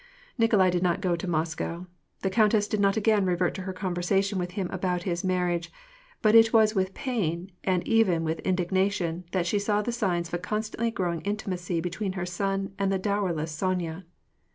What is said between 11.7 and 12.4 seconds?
between her